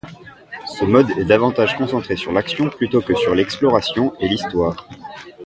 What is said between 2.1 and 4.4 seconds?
sur l'action plutôt que sur l'exploration et